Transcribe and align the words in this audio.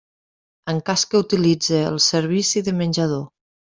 En 0.73 0.79
cas 0.87 1.03
que 1.11 1.21
utilitze 1.25 1.81
el 1.91 2.01
servici 2.09 2.65
de 2.71 2.75
menjador. 2.81 3.23